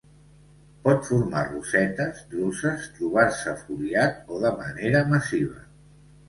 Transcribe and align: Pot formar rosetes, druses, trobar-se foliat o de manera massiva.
Pot 0.85 1.03
formar 1.09 1.43
rosetes, 1.49 2.23
druses, 2.31 2.87
trobar-se 2.95 3.53
foliat 3.61 4.35
o 4.37 4.41
de 4.47 4.55
manera 4.63 5.05
massiva. 5.13 5.63